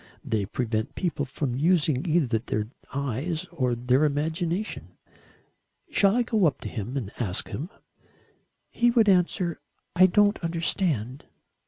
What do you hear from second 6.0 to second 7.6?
I go up to him and ask